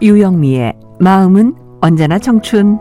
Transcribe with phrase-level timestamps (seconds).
[0.00, 2.78] 유영미의 마음은 언제나 청춘.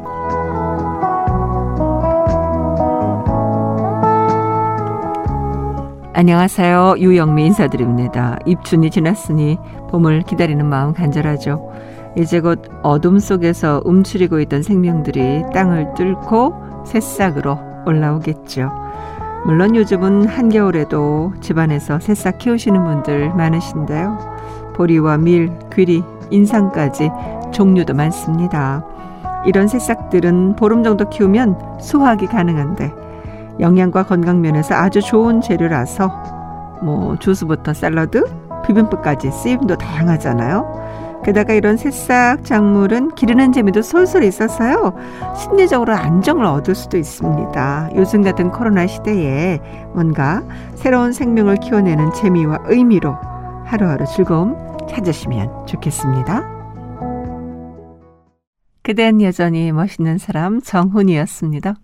[6.14, 6.96] 안녕하세요.
[7.00, 8.38] 유영미 인사드립니다.
[8.46, 9.58] 입춘이 지났으니
[9.90, 11.87] 봄을 기다리는 마음 간절하죠.
[12.18, 18.72] 이제 곧 어둠 속에서 움츠리고 있던 생명들이 땅을 뚫고 새싹으로 올라오겠죠.
[19.46, 24.74] 물론 요즘은 한겨울에도 집안에서 새싹 키우시는 분들 많으신데요.
[24.76, 27.12] 보리와 밀, 귀리, 인상까지
[27.52, 28.84] 종류도 많습니다.
[29.46, 32.92] 이런 새싹들은 보름 정도 키우면 수확이 가능한데
[33.60, 36.10] 영양과 건강 면에서 아주 좋은 재료라서
[36.82, 38.24] 뭐 주스부터 샐러드,
[38.66, 41.07] 비빔밥까지 쓰임도 다양하잖아요.
[41.28, 44.94] 게다가 이런 새싹 작물은 기르는 재미도 솔솔 있어서요.
[45.36, 47.90] 심리적으로 안정을 얻을 수도 있습니다.
[47.98, 49.60] 요즘 같은 코로나 시대에
[49.94, 50.42] 뭔가
[50.76, 53.18] 새로운 생명을 키워내는 재미와 의미로
[53.66, 54.56] 하루하루 즐거움
[54.90, 56.48] 찾으시면 좋겠습니다.
[58.82, 61.76] 그댄 여전히 멋있는 사람 정훈이었습니다.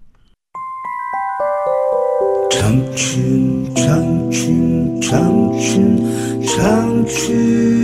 [2.50, 7.83] 청춘 청춘 청춘 청춘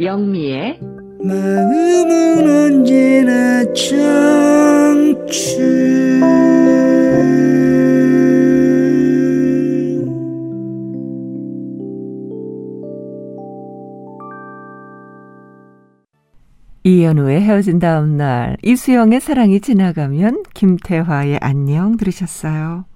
[0.00, 0.78] 영미의
[1.22, 5.22] 마음은 언제나 청춘
[16.84, 22.86] 이연우의 헤어진 다음 날 이수영의 사랑이 지나가면 김태화의 안녕 들으셨어요.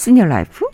[0.00, 0.64] 시니어 라이프?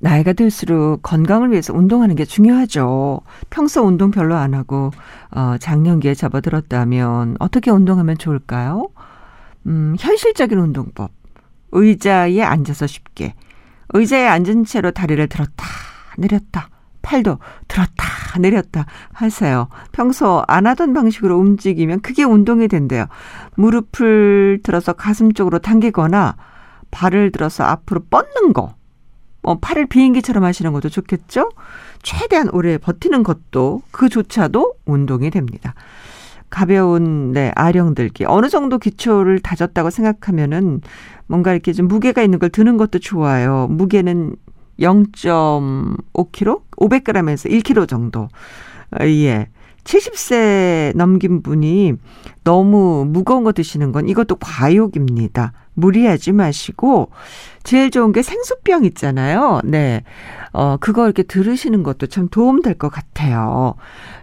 [0.00, 3.20] 나이가 들수록 건강을 위해서 운동하는 게 중요하죠.
[3.48, 4.90] 평소 운동 별로 안 하고
[5.30, 8.88] 어, 장년기에 접어들었다면 어떻게 운동하면 좋을까요?
[9.68, 11.12] 음, 현실적인 운동법.
[11.70, 13.36] 의자에 앉아서 쉽게
[13.90, 15.64] 의자에 앉은 채로 다리를 들었다
[16.18, 16.68] 내렸다
[17.02, 19.68] 팔도 들었다 내렸다 하세요.
[19.92, 23.06] 평소 안 하던 방식으로 움직이면 그게 운동이 된대요.
[23.54, 26.34] 무릎을 들어서 가슴 쪽으로 당기거나
[26.94, 28.76] 발을 들어서 앞으로 뻗는 거.
[29.42, 31.50] 어, 팔을 비행기처럼 하시는 것도 좋겠죠?
[32.02, 35.74] 최대한 오래 버티는 것도 그조차도 운동이 됩니다.
[36.48, 40.80] 가벼운 네, 아령 들기 어느 정도 기초를 다졌다고 생각하면은
[41.26, 43.66] 뭔가 이렇게 좀 무게가 있는 걸 드는 것도 좋아요.
[43.70, 44.36] 무게는
[44.78, 48.28] 0.5kg, 500g에서 1kg 정도.
[48.92, 49.48] 어, 예.
[49.82, 51.94] 70세 넘긴 분이
[52.44, 55.52] 너무 무거운 거 드시는 건 이것도 과욕입니다.
[55.74, 57.10] 무리하지 마시고
[57.64, 59.60] 제일 좋은 게 생수병 있잖아요.
[59.64, 60.02] 네.
[60.52, 63.74] 어, 그거 이렇게 들으시는 것도 참 도움 될 것 같아요.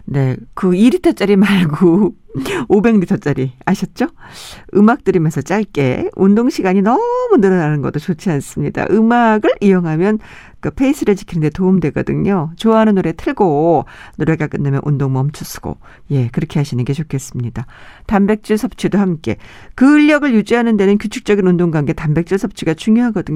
[0.04, 0.36] 네.
[0.54, 2.14] 그 2리터짜리 말고
[2.68, 4.06] 500리터짜리 아셨죠?
[4.74, 7.02] 음악 들으면서 짧게 운동 시간이 너무
[7.38, 8.86] 늘어나는 것도 좋지 않습니다.
[8.90, 10.18] 음악을 이용하면
[10.60, 12.50] 그 페이스를 지키는 데 도움 되거든요.
[12.56, 13.84] 좋아하는 노래 틀고
[14.16, 15.76] 노래가 끝나면 운동 멈추시고
[16.12, 17.66] 예, 그렇게 하시는 게 좋겠습니다.
[18.06, 19.36] 단백질 섭취도 함께
[19.74, 23.31] 근력을 유지하는 데는 규칙적인 운동 관계 단백질 섭취가 중요하거든요.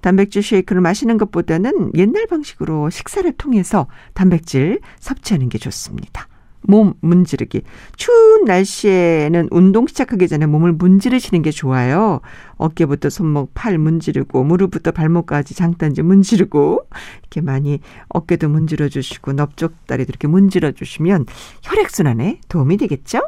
[0.00, 6.28] 단백질 쉐이크를 마시는 것보다는 옛날 방식으로 식사를 통해서 단백질 섭취하는 게 좋습니다.
[6.62, 7.62] 몸 문지르기.
[7.96, 12.20] 추운 날씨에는 운동 시작하기 전에 몸을 문지르시는 게 좋아요.
[12.56, 16.86] 어깨부터 손목, 팔 문지르고 무릎부터 발목까지 장단지 문지르고
[17.20, 21.26] 이렇게 많이 어깨도 문지러 주시고 넓적 다리도 이렇게 문지러 주시면
[21.62, 23.22] 혈액 순환에 도움이 되겠죠?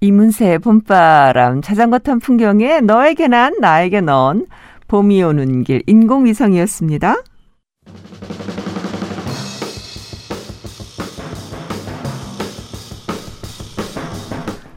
[0.00, 4.46] 이문세의 봄바람 자전거 탄 풍경에 너에게 난 나에게 넌
[4.88, 7.16] 봄이 오는 길 인공위성이었습니다.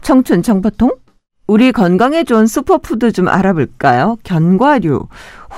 [0.01, 1.02] 청춘 정보통?
[1.45, 4.17] 우리 건강에 좋은 슈퍼푸드 좀 알아볼까요?
[4.23, 5.07] 견과류.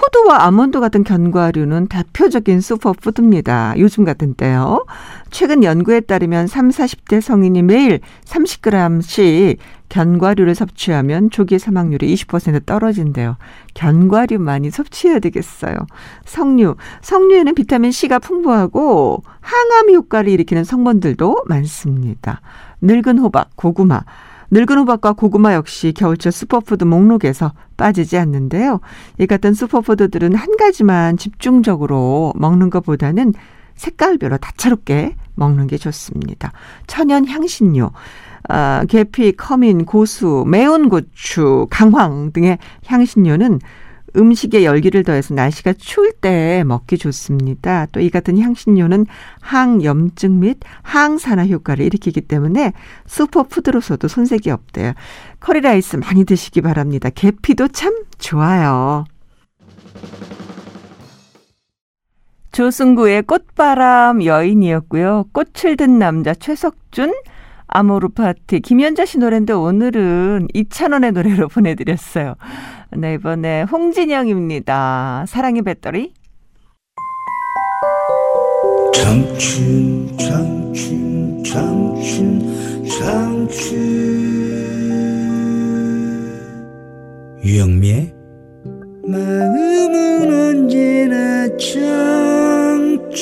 [0.01, 3.75] 호두와 아몬드 같은 견과류는 대표적인 슈퍼푸드입니다.
[3.77, 4.83] 요즘 같은 때요.
[5.29, 9.57] 최근 연구에 따르면 3, 40대 성인이 매일 30g씩
[9.89, 13.38] 견과류를 섭취하면 조기 사망률이 20% 떨어진대요.
[13.75, 15.75] 견과류 많이 섭취해야 되겠어요.
[16.25, 16.77] 석류.
[17.03, 22.41] 석류에는 비타민 C가 풍부하고 항암 효과를 일으키는 성분들도 많습니다.
[22.81, 24.01] 늙은 호박, 고구마.
[24.51, 28.80] 늙은 호박과 고구마 역시 겨울철 슈퍼푸드 목록에서 빠지지 않는데요.
[29.19, 33.33] 이 같은 슈퍼푸드들은 한 가지만 집중적으로 먹는 것보다는
[33.75, 36.51] 색깔별로 다채롭게 먹는 게 좋습니다.
[36.88, 37.92] 천연 향신료.
[38.47, 43.59] 아, 계피, 커민, 고수, 매운 고추, 강황 등의 향신료는
[44.15, 47.88] 음식에 열기를 더해서 날씨가 추울 때 먹기 좋습니다.
[47.91, 49.06] 또 이 같은 향신료는
[49.41, 52.73] 항염증 및 항산화 효과를 일으키기 때문에
[53.07, 54.94] 슈퍼푸드로서도 손색이 없대요.
[55.39, 57.09] curry rice 많이 드시기 바랍니다.
[57.09, 59.06] 계피도 참 좋아요.
[62.51, 65.25] 조승구의 꽃바람 여인이었고요.
[65.33, 67.13] 꽃을 든 남자 최석준
[67.75, 72.36] 아모르 파티 김연자 씨 노래인데 오늘은 이찬원의 노래로 보내드렸어요.
[72.95, 75.25] 네 이번에 홍진영입니다.
[75.27, 76.13] 사랑의 배터리.
[78.94, 83.75] 청춘 청춘 청춘 청춘
[87.44, 88.13] 유영미의
[89.06, 93.16] 마음은 언제나 청춘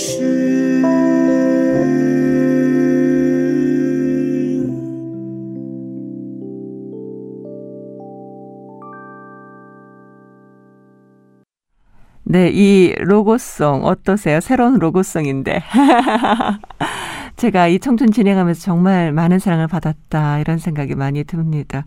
[12.33, 14.39] 네, 이 로고송 어떠세요?
[14.39, 15.61] 새로운 로고송인데.
[17.37, 21.85] 제가 이 청춘 진행하면서 정말 많은 사랑을 받았다 이런 생각이 많이 듭니다.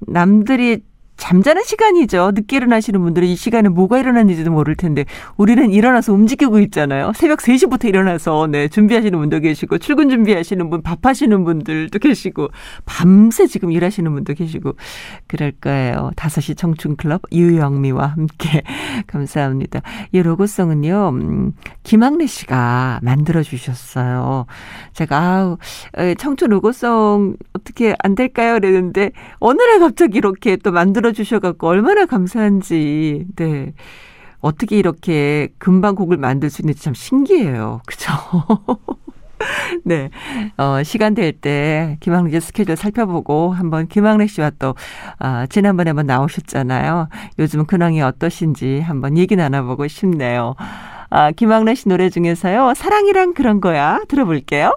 [0.00, 0.82] 남들이
[1.16, 2.32] 잠자는 시간이죠.
[2.34, 5.04] 늦게 일어나시는 분들은 이 시간에 뭐가 일어났는지도 모를 텐데
[5.36, 7.12] 우리는 일어나서 움직이고 있잖아요.
[7.14, 12.48] 새벽 3시부터 일어나서 네, 준비하시는 분도 계시고 출근 준비하시는 분, 밥하시는 분들도 계시고
[12.84, 14.74] 밤새 지금 일하시는 분도 계시고
[15.26, 16.10] 그럴 거예요.
[16.16, 18.62] 5시 청춘 클럽 유영미와 함께
[19.06, 19.80] 감사합니다.
[20.12, 21.08] 이 로고송은요.
[21.14, 21.52] 음,
[21.82, 24.46] 김학래 씨가 만들어 주셨어요.
[24.92, 25.56] 제가 아우
[25.96, 28.54] 에, 청춘 로고송 어떻게 안 될까요?
[28.54, 33.26] 그랬는데 어느 날 갑자기 이렇게 또 만들어 주셔갖고 얼마나 감사한지.
[33.36, 33.74] 네.
[34.40, 37.80] 어떻게 이렇게 금방 곡을 만들 수 있는지 참 신기해요.
[37.86, 38.12] 그죠?
[39.84, 40.10] 네.
[40.56, 44.74] 어, 시간 될 때 김학래 씨 스케줄 살펴보고 한번 김학래 씨와 또,
[45.18, 47.08] 아, 지난번에 한번 나오셨잖아요.
[47.38, 50.54] 요즘 근황이 어떠신지 한번 얘기 나눠보고 싶네요.
[51.10, 52.74] 아, 김학래 씨 노래 중에서요.
[52.74, 54.00] 사랑이란 그런 거야.
[54.08, 54.76] 들어볼게요.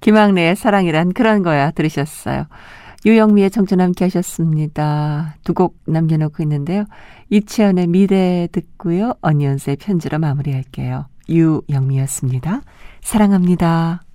[0.00, 1.70] 김학래의 사랑이란 그런 거야.
[1.72, 2.46] 들으셨어요.
[3.06, 5.36] 유영미의 청춘 함께 하셨습니다.
[5.44, 6.84] 두 곡 남겨놓고 있는데요.
[7.30, 9.14] 이치현의 미래 듣고요.
[9.22, 11.06] 어니언스의 편지로 마무리할게요.
[11.28, 12.62] 유영미였습니다.
[13.02, 14.05] 사랑합니다.